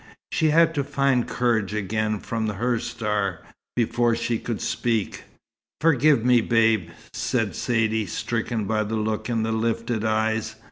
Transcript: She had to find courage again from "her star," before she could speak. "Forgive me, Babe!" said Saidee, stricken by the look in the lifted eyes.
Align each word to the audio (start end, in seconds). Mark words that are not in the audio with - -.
She 0.31 0.49
had 0.49 0.73
to 0.73 0.83
find 0.83 1.27
courage 1.27 1.75
again 1.75 2.19
from 2.21 2.47
"her 2.49 2.79
star," 2.79 3.43
before 3.75 4.15
she 4.15 4.39
could 4.39 4.59
speak. 4.59 5.25
"Forgive 5.79 6.25
me, 6.25 6.41
Babe!" 6.41 6.89
said 7.13 7.55
Saidee, 7.55 8.07
stricken 8.07 8.65
by 8.65 8.81
the 8.83 8.95
look 8.95 9.29
in 9.29 9.43
the 9.43 9.51
lifted 9.51 10.03
eyes. 10.03 10.55